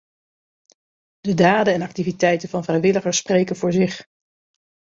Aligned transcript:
De 1.19 1.33
daden 1.33 1.73
en 1.73 1.81
activiteiten 1.81 2.49
van 2.49 2.63
vrijwilligers 2.63 3.17
spreken 3.17 3.55
voor 3.55 3.71
zich. 3.73 4.05